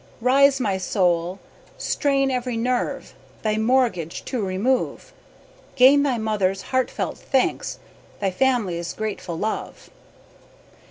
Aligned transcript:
Rise 0.19 0.59
my 0.59 0.79
soul, 0.79 1.37
strain 1.77 2.31
every 2.31 2.57
nerve, 2.57 3.13
Thy 3.43 3.57
morgage 3.57 4.25
to 4.25 4.43
remove, 4.43 5.13
Gain 5.75 6.01
thy 6.01 6.17
mother's 6.17 6.63
heartfelt 6.73 7.19
thanks 7.19 7.77
Thy 8.19 8.31
family's 8.31 8.93
grateful 8.93 9.37
love. 9.37 9.91